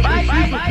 [0.00, 0.62] vai, vai, vai,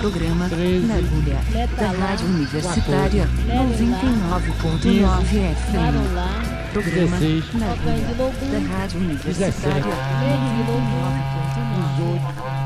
[0.00, 1.38] Programa na agulha
[1.76, 6.72] da Rádio Universitária 99.9 FM.
[6.72, 7.16] Programa
[7.54, 8.14] na agulha
[8.50, 12.59] da Rádio Universitária 99.9 FM.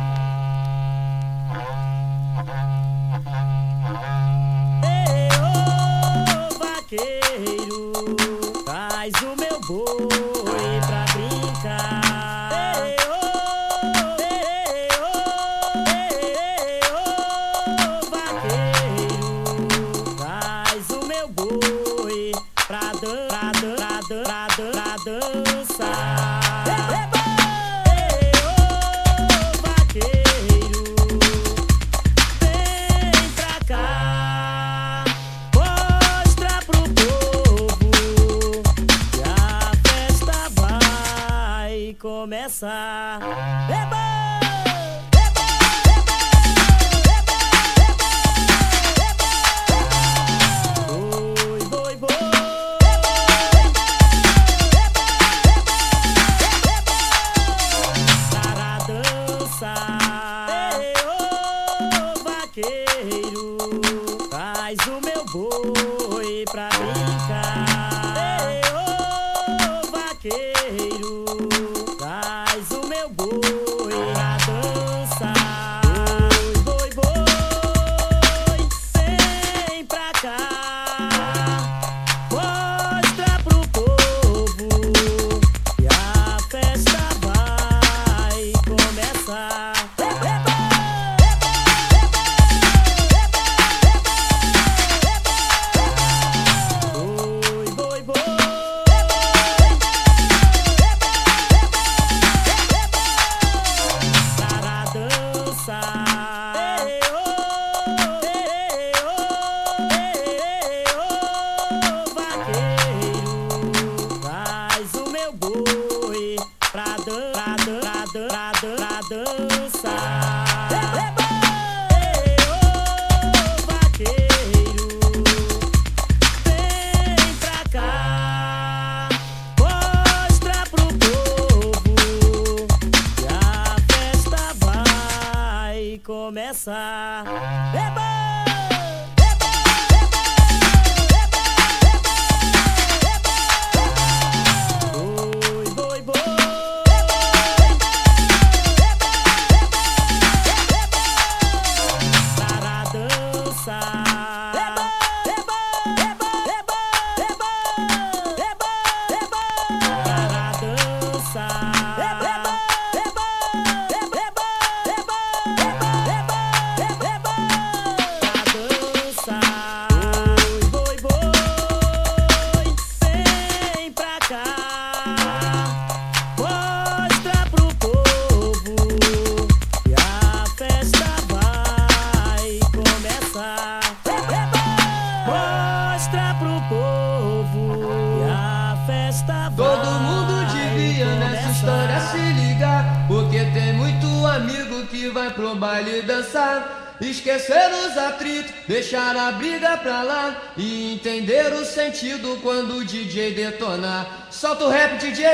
[201.34, 204.28] primeiro sentido quando o DJ detonar.
[204.30, 205.24] Solta o rap, DJ!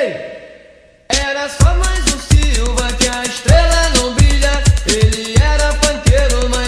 [1.10, 4.62] Era só mais um Silva que a estrela não brilha.
[4.86, 6.59] Ele era panqueiro, mas.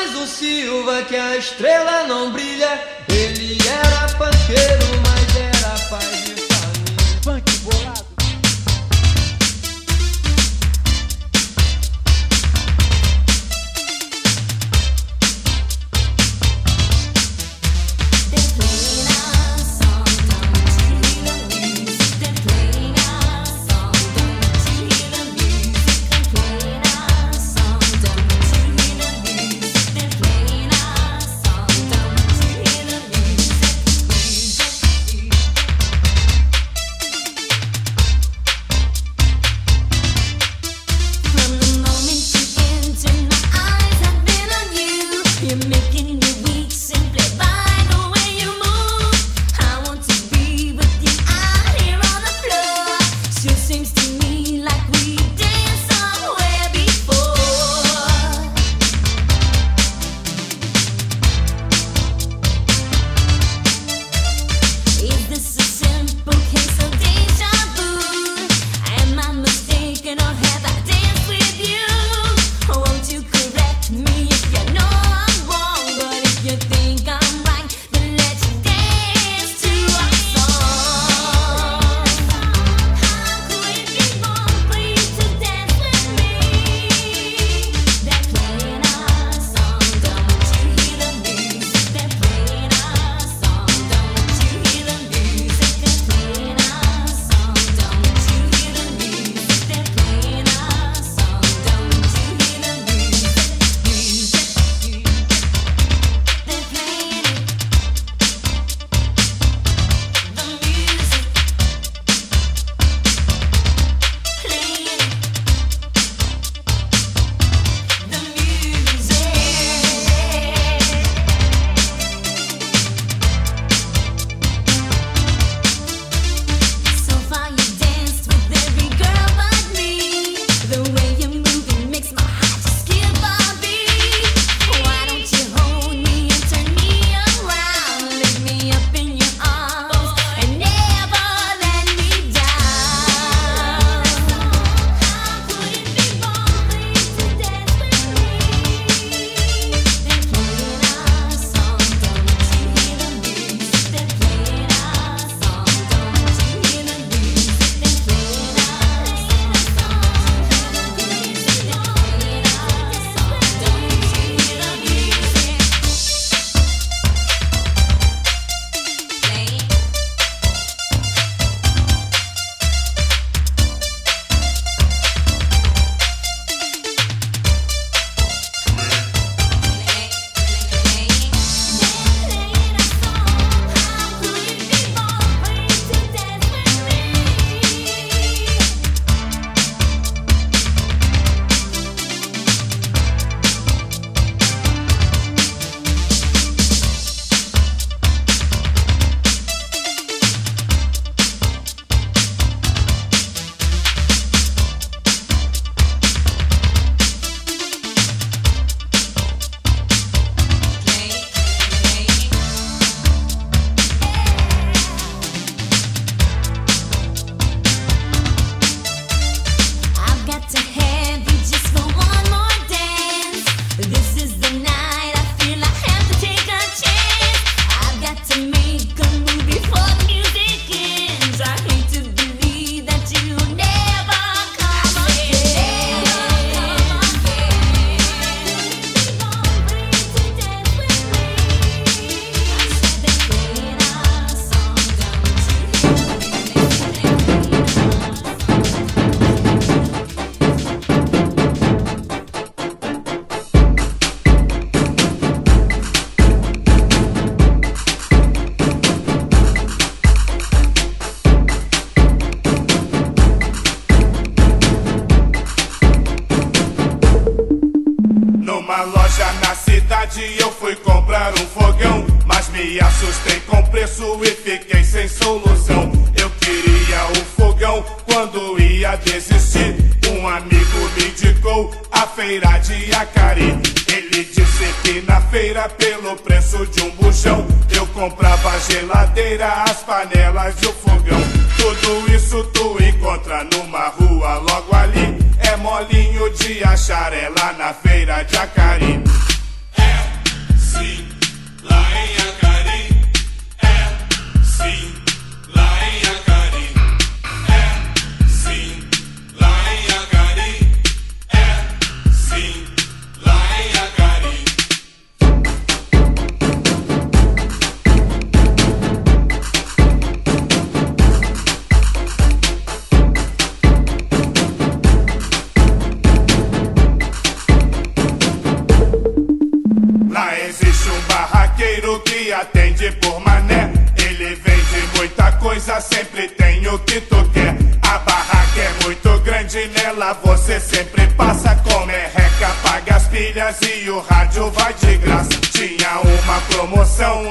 [0.00, 2.80] Mas o Silva que é a estrela não brilha.
[3.08, 6.17] Ele era panqueiro, mas era pai.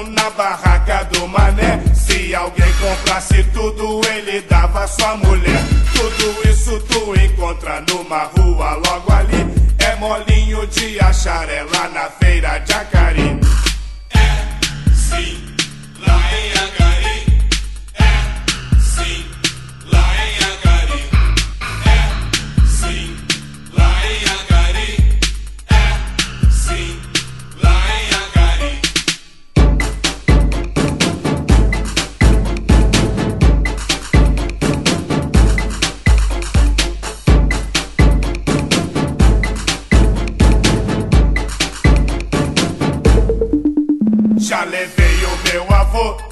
[0.04, 1.82] Na barraca do mané.
[1.94, 5.62] Se alguém comprasse tudo, ele dava sua mulher.
[5.92, 9.46] Tudo isso tu encontra numa rua logo ali.
[9.78, 13.47] É molinho de achar ela na feira de.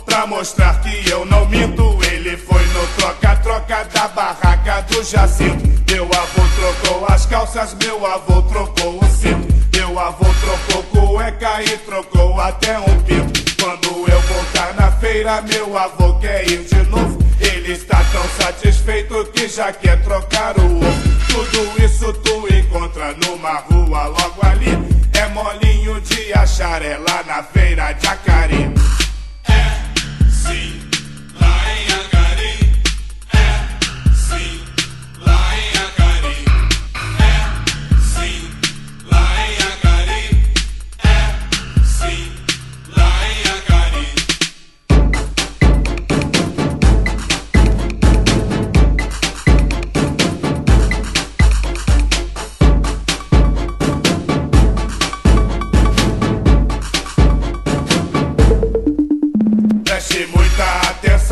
[0.05, 1.99] Pra mostrar que eu não minto.
[2.11, 5.65] Ele foi no troca-troca da barraca do Jacinto.
[5.91, 9.47] Meu avô trocou as calças, meu avô trocou o cinto.
[9.73, 13.41] Meu avô trocou cueca e trocou até um pinto.
[13.63, 17.19] Quando eu voltar na feira, meu avô quer ir de novo.
[17.41, 21.17] Ele está tão satisfeito que já quer trocar o ovo.
[21.29, 24.71] Tudo isso tu encontra numa rua logo ali.
[25.13, 28.86] É molinho de achar ela na feira de Acari.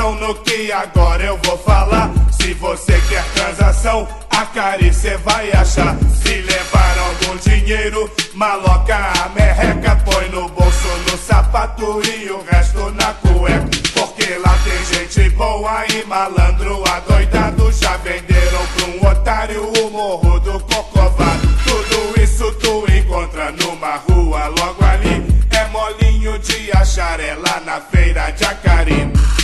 [0.05, 2.11] Atenção no que agora eu vou falar.
[2.31, 5.97] Se você quer transação, a Cari cê vai achar.
[6.23, 12.91] Se levar algum dinheiro, maloca a merreca, põe no bolso, no sapato e o resto
[12.93, 13.69] na cueca.
[13.95, 17.73] Porque lá tem gente boa e malandro adoidado.
[17.73, 21.49] Já venderam pra um otário o morro do Corcovado.
[21.65, 25.25] Tudo isso tu encontra numa rua logo ali.
[25.51, 29.44] É molinho de achar ela na feira de Acari.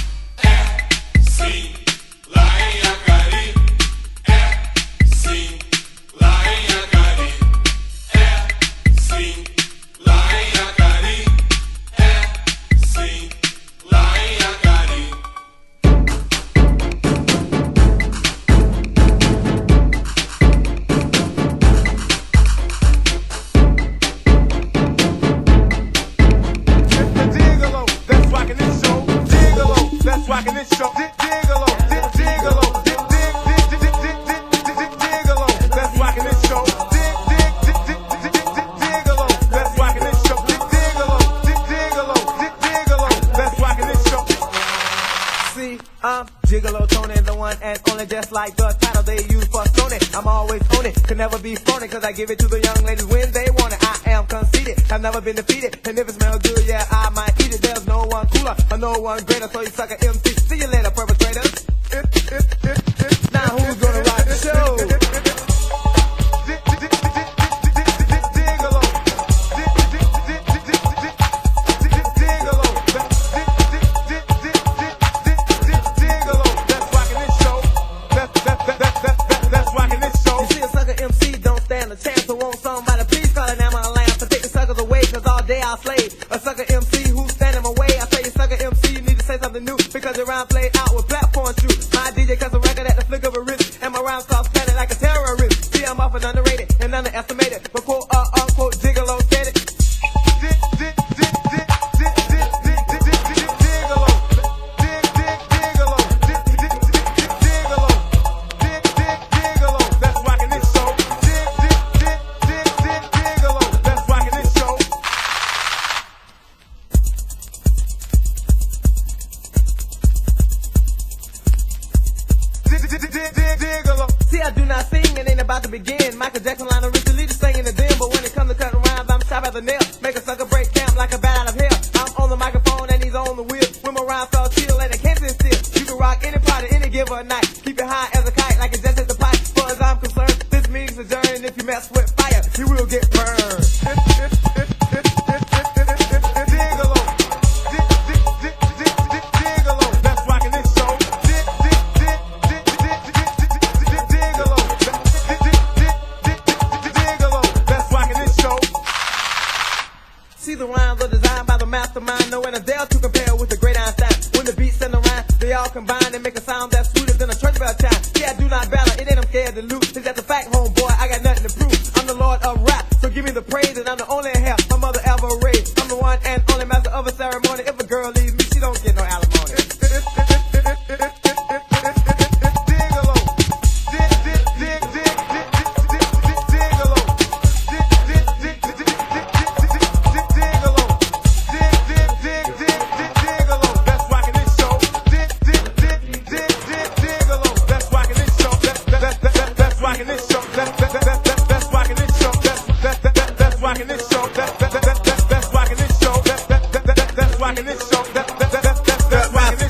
[1.41, 1.73] Sim,
[2.37, 3.55] lá em Acari.
[4.29, 5.59] É, sim,
[6.21, 7.33] lá em Acari.
[8.13, 9.45] É, sim,
[48.41, 50.01] like the title they use for Sony.
[50.17, 52.81] I'm always on it, can never be phony, cause I give it to the young
[52.89, 53.81] ladies when they want it.
[53.85, 57.35] I am conceited, I've never been defeated, and if it smells good, yeah, I might
[57.45, 57.61] eat it.
[57.61, 60.30] There's no one cooler, or no one greater, so you suck MC.
[94.11, 95.73] Rhymes start spreading like a terrorist.
[95.73, 97.69] See, I'm often underrated and underestimated.
[97.73, 98.00] But quote,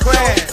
[0.00, 0.49] class.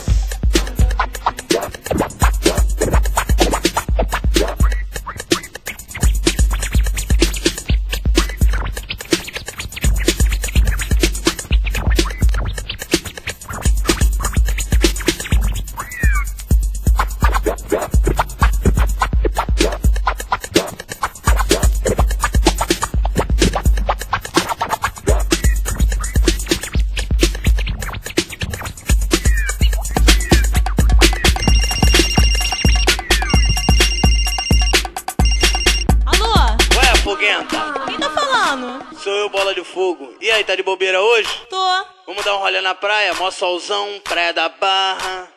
[43.48, 45.30] solzão, praia da barra.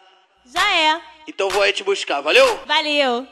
[0.45, 1.01] Já é.
[1.29, 2.59] Então vou aí te buscar, valeu?
[2.67, 3.29] Valeu.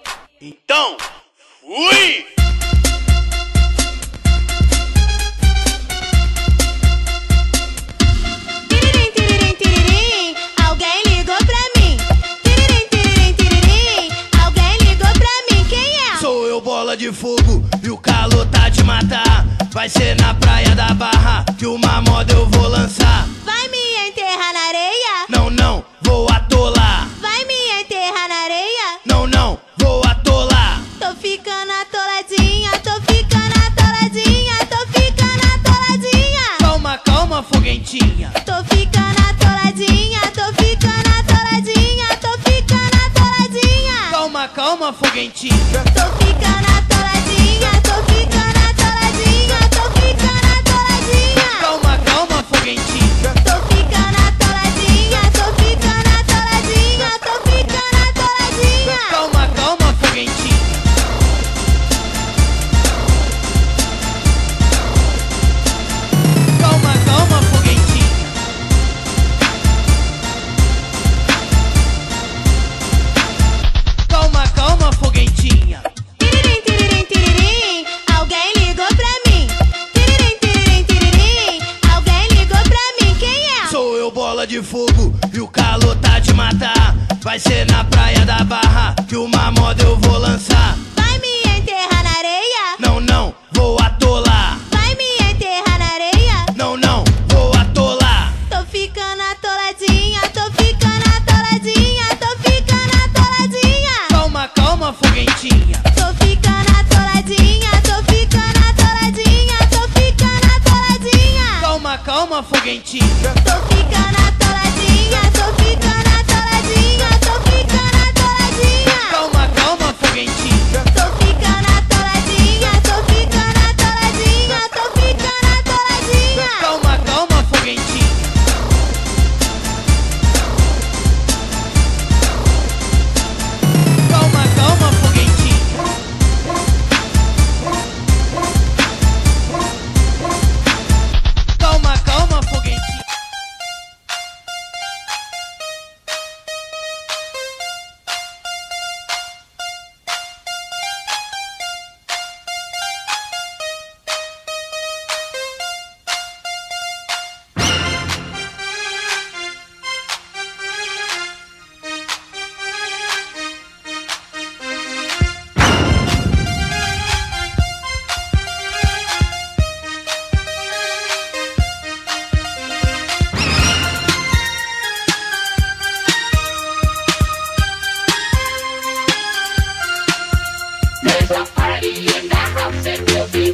[182.17, 183.48] in that house it will be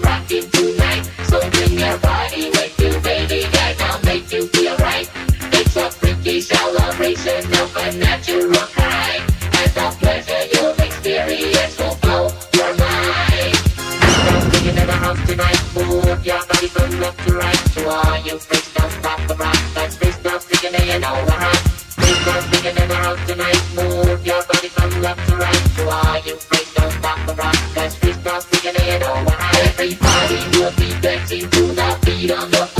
[30.64, 32.73] your feet, dancing to the beat of the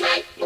[0.00, 0.39] はい。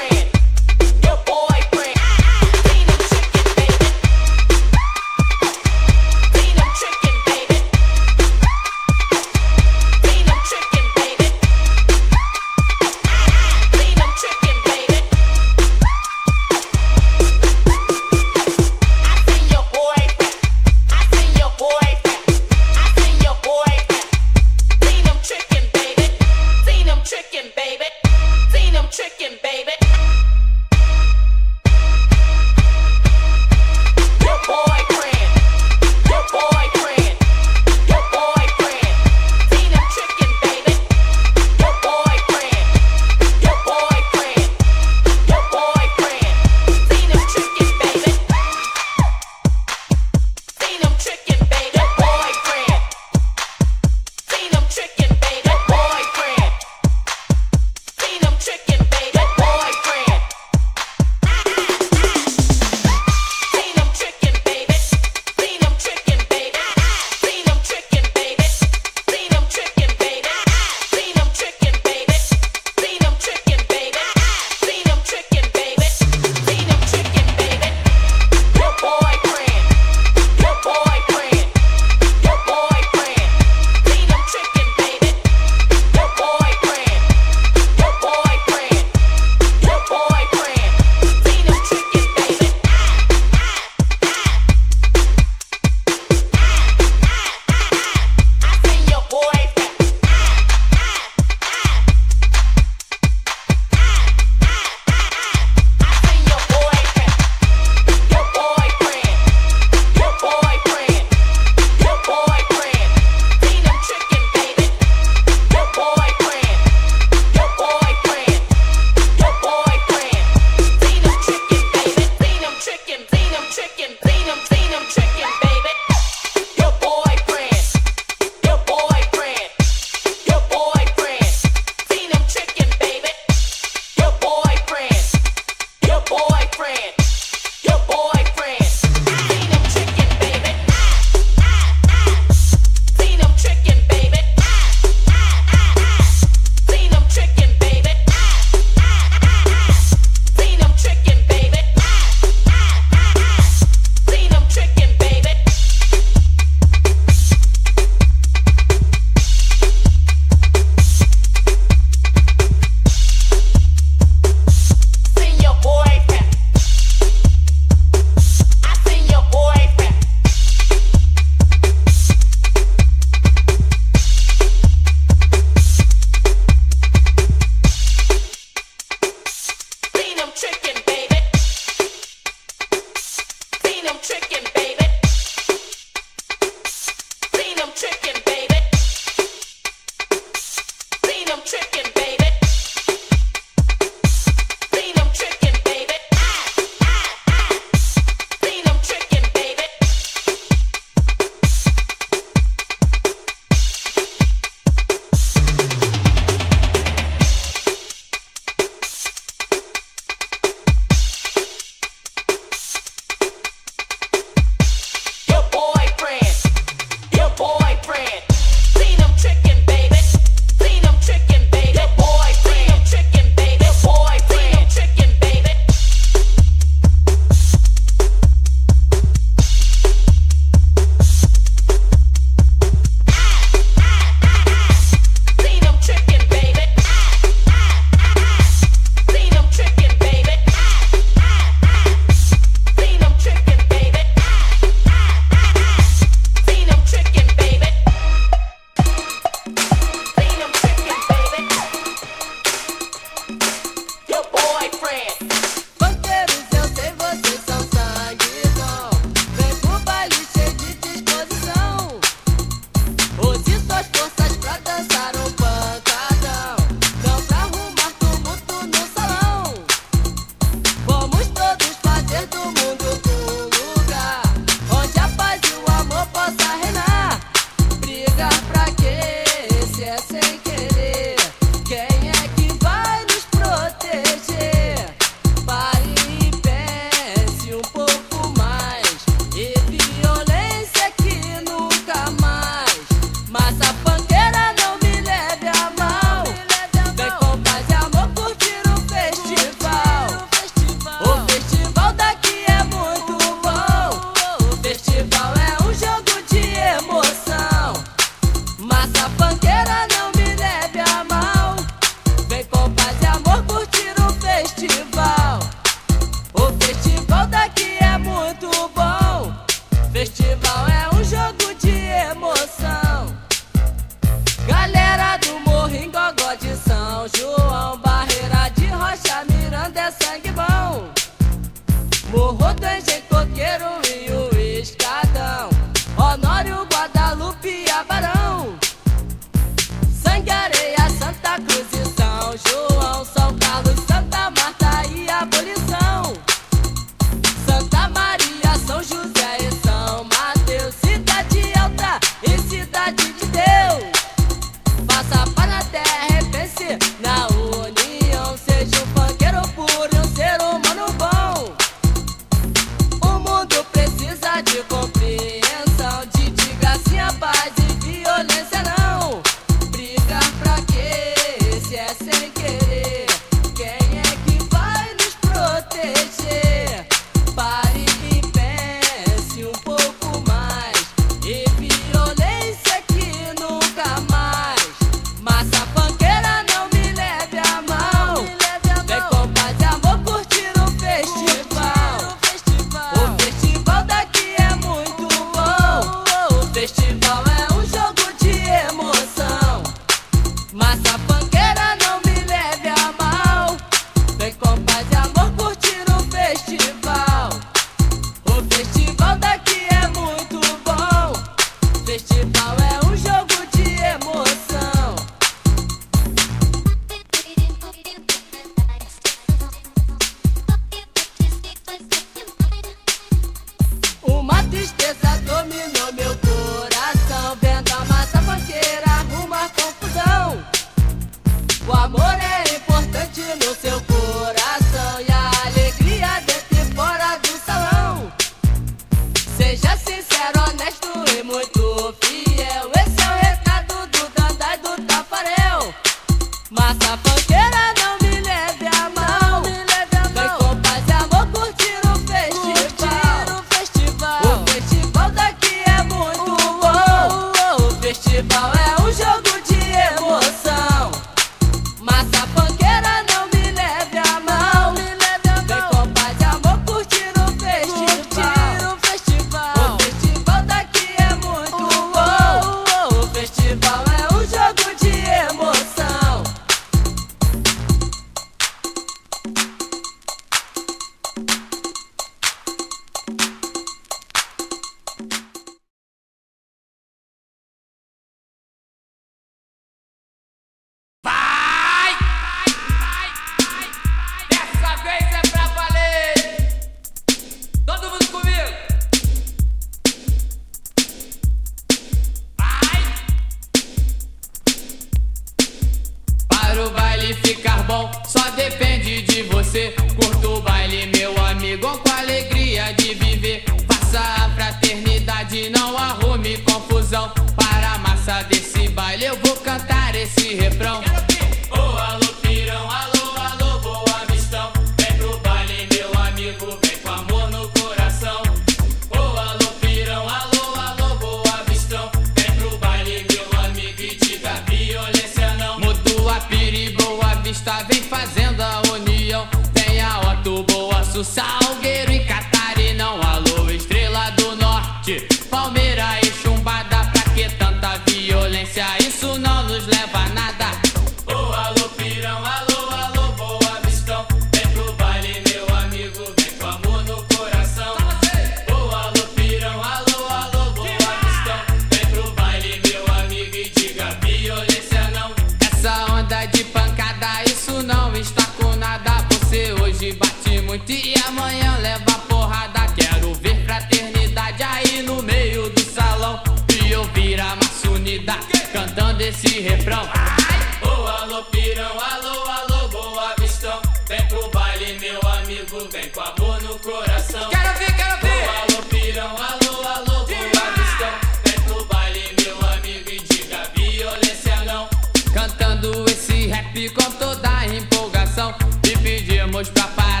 [570.71, 576.23] Se amanhã leva porrada, quero ver fraternidade aí no meio do salão.
[576.47, 578.15] E eu a maçunida,
[578.53, 579.85] cantando esse refrão.
[579.93, 580.39] Ai!
[580.61, 583.61] Ô oh, alô, pirão, alô, alô, boa vistão.
[583.89, 587.29] Vem pro baile, meu amigo, vem com amor no coração.
[587.29, 588.23] Quero ver, quero oh, ver!
[588.23, 590.93] Boa oh, alô, pirão, alô, alô, boa vistão.
[591.25, 594.69] Vem pro baile, meu amigo, e diga violência não.
[595.13, 598.33] Cantando esse rap com toda a empolgação.
[598.63, 600.00] E pedimos pra parar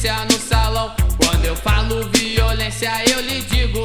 [0.00, 0.94] violência no salão.
[1.22, 3.79] Quando eu falo violência, eu lhe digo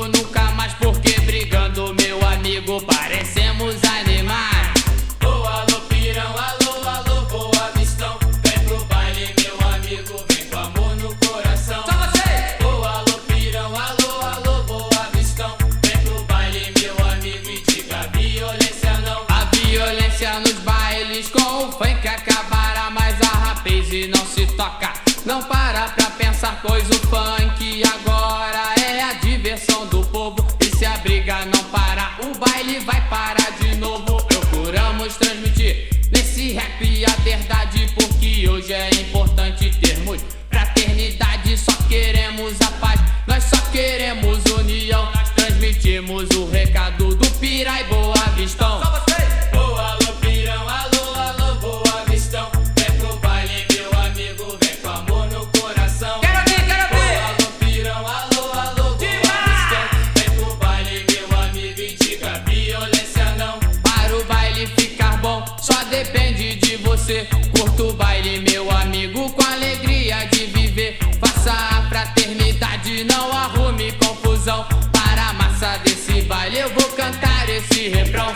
[75.66, 78.32] desse baile, eu vou cantar esse refrão.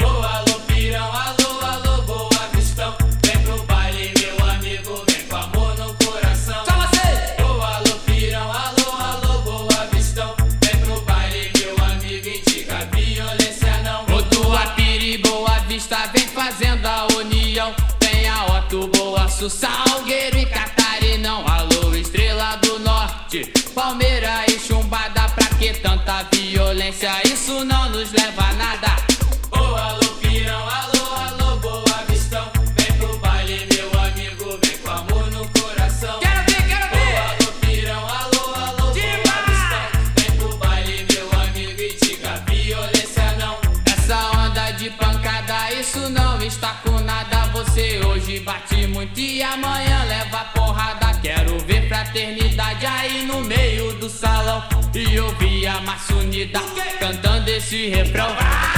[0.00, 0.94] Boa ver!
[0.96, 2.96] Alô, alô, boa vistão.
[3.22, 6.64] Vem pro baile, meu amigo, vem com amor no coração.
[6.64, 7.42] Só você!
[7.42, 10.34] Ô, oh, alô, alô, boa vistão.
[10.62, 14.16] Vem pro baile, meu amigo, indica violência não.
[14.16, 17.74] O tuapiri boa vista, vem fazendo a união.
[18.02, 20.35] Vem a Otto, boa, su, salgueiro.
[27.26, 28.85] Isso não nos leva a nada.
[54.98, 56.58] E ouvia a Massunida
[56.98, 58.34] cantando esse refrão.
[58.40, 58.75] Ah!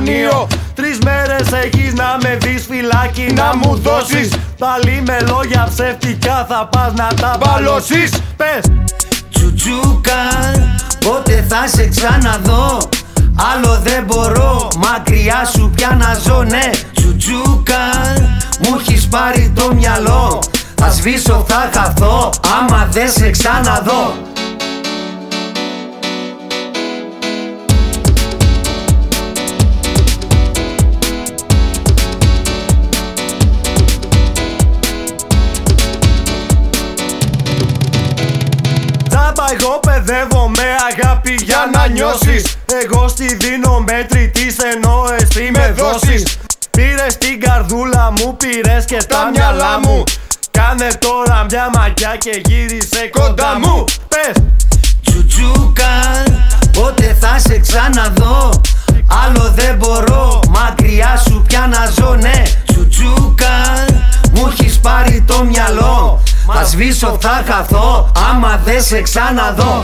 [0.00, 4.32] Στο κρανίο Τρεις μέρες έχεις να με δεις φυλάκι να μου δώσεις.
[4.58, 8.10] Πάλι με λόγια ψεύτικα θα πας να τα μπαλώσεις.
[8.36, 8.64] Πες.
[9.30, 10.22] Τσουτσούκα,
[11.04, 12.78] πότε θα σε ξαναδώ;
[13.52, 16.70] Άλλο δεν μπορώ, μακριά σου πια να ζω ναι.
[16.94, 17.84] Τσουτσούκα,
[18.60, 20.38] μου έχεις πάρει το μυαλό.
[20.74, 24.29] Θα σβήσω, θα χαθώ, άμα δεν σε ξαναδώ
[39.52, 42.56] εγώ παιδεύω με αγάπη για να νιώσεις.
[42.82, 46.38] Εγώ στη δίνω μέτρητης ενώ εσύ με δώσεις.
[46.70, 50.02] Πήρες την καρδούλα μου, πήρες και τα μυαλά μου.
[50.50, 53.84] Κάνε τώρα μια μαγιά και γύρισε κοντά μου.
[54.08, 54.42] Πες.
[55.04, 56.22] Τσουτσούκα,
[56.72, 58.60] πότε θα σε ξαναδώ;
[59.24, 62.42] Άλλο δεν μπορώ, μακριά σου πια να ζω ναι.
[62.66, 63.84] Τσουτσούκα,
[64.32, 66.20] μου έχεις πάρει το μυαλό
[66.52, 69.82] Θα σβήσω, θα χαθώ, άμα δεν σε ξαναδώ.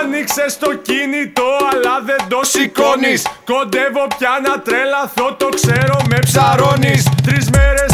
[0.00, 1.42] Άνοιξες το κινητό
[1.72, 3.26] αλλά δεν το σηκώνεις.
[3.44, 7.02] Κοντεύω πια να τρελαθώ το ξέρω με ψαρώνεις.
[7.24, 7.87] Τρεις μέρες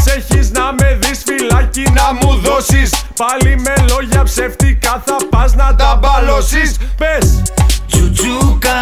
[1.74, 2.90] φυλάκι να μου δώσεις.
[3.16, 6.76] Πάλι με λόγια ψεύτικα θα πας να τα μπαλώσεις.
[6.96, 7.42] Πες.
[7.86, 8.78] Τσουτσούκα,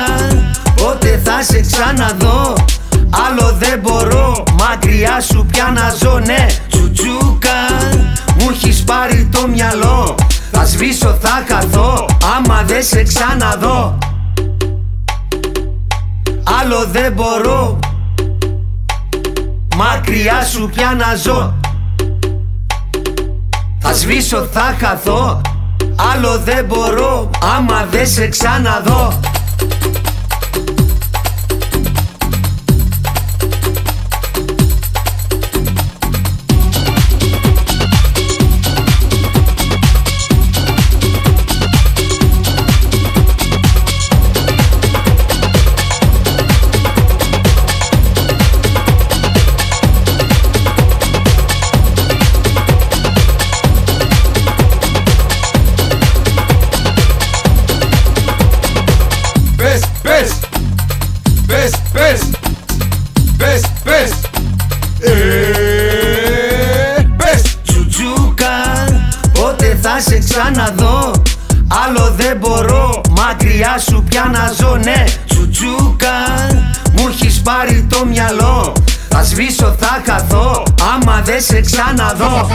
[0.77, 2.55] πότε θα σε ξαναδώ;
[3.27, 6.19] Άλλο δεν μπορώ, μακριά σου πια να ζω.
[6.19, 7.59] Ναι Τσουτσούκα,
[8.39, 10.15] μου έχεις πάρει το μυαλό.
[10.53, 13.99] Θα σβήσω, θα χαθώ, άμα δεν σε ξαναδώ.
[16.61, 17.79] Άλλο δεν μπορώ
[19.77, 21.55] μακριά σου πια να ζω
[23.83, 25.41] Θα σβήσω θα χαθώ
[26.13, 29.21] Άλλο δεν μπορώ άμα δεν σε ξαναδώ
[70.05, 71.11] Τα σε ξαναδώ,
[71.85, 73.01] άλλο δεν μπορώ.
[73.11, 74.83] Μακριά σου πια να ζωνε.
[74.85, 75.05] ναι.
[75.27, 78.73] Τουτσούκαν, μου έχει πάρει το μυαλό.
[79.17, 80.63] Α σβήσω, θα καθω.
[80.95, 82.49] Άμα δε σε ξαναδώ.